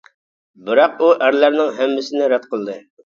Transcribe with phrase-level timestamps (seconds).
[0.69, 2.79] بىراق ئۇ ئەرلەرنىڭ ھەممىسىنى رەت قىلدى.